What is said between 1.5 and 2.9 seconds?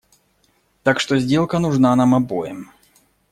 нужна нам обоим.